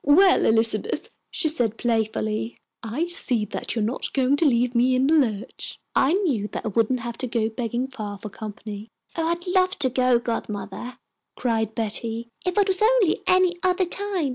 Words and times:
"Well, 0.03 0.47
Elizabeth," 0.47 1.11
she 1.29 1.47
said, 1.47 1.77
playfully, 1.77 2.57
"I 2.81 3.05
see 3.05 3.45
that 3.45 3.75
you 3.75 3.83
are 3.83 3.85
not 3.85 4.11
going 4.13 4.35
to 4.37 4.45
leave 4.47 4.73
me 4.73 4.95
in 4.95 5.05
the 5.05 5.13
lurch. 5.13 5.77
I 5.95 6.13
knew 6.13 6.47
that 6.47 6.65
I 6.65 6.69
wouldn't 6.69 7.01
have 7.01 7.19
to 7.19 7.27
go 7.27 7.49
begging 7.49 7.87
far 7.87 8.17
for 8.17 8.29
company." 8.29 8.89
"Oh, 9.15 9.27
I'd 9.27 9.45
love 9.45 9.77
to 9.77 9.91
go, 9.91 10.17
godmother," 10.17 10.97
cried 11.35 11.75
Betty, 11.75 12.29
"if 12.43 12.57
it 12.57 12.67
was 12.67 12.81
only 12.81 13.19
any 13.27 13.55
other 13.63 13.85
time. 13.85 14.29